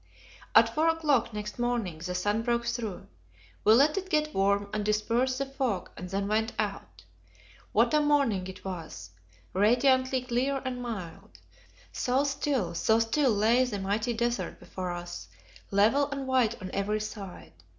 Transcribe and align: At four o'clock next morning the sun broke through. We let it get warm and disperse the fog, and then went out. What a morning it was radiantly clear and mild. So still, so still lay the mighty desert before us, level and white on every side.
At 0.55 0.73
four 0.73 0.87
o'clock 0.89 1.31
next 1.31 1.59
morning 1.59 1.99
the 1.99 2.15
sun 2.15 2.41
broke 2.41 2.65
through. 2.65 3.05
We 3.63 3.73
let 3.73 3.99
it 3.99 4.09
get 4.09 4.33
warm 4.33 4.67
and 4.73 4.83
disperse 4.83 5.37
the 5.37 5.45
fog, 5.45 5.91
and 5.95 6.09
then 6.09 6.27
went 6.27 6.53
out. 6.57 7.03
What 7.71 7.93
a 7.93 8.01
morning 8.01 8.47
it 8.47 8.65
was 8.65 9.11
radiantly 9.53 10.21
clear 10.23 10.59
and 10.65 10.81
mild. 10.81 11.37
So 11.91 12.23
still, 12.23 12.73
so 12.73 12.97
still 12.97 13.29
lay 13.29 13.63
the 13.63 13.77
mighty 13.77 14.13
desert 14.13 14.59
before 14.59 14.91
us, 14.91 15.27
level 15.69 16.09
and 16.09 16.25
white 16.25 16.59
on 16.63 16.71
every 16.73 16.99
side. 16.99 17.53